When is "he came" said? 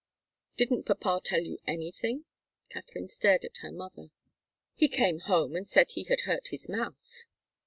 4.73-5.19